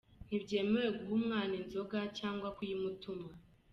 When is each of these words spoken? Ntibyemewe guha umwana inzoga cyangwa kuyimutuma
Ntibyemewe 0.27 0.89
guha 0.99 1.13
umwana 1.19 1.53
inzoga 1.61 1.99
cyangwa 2.17 2.47
kuyimutuma 2.57 3.29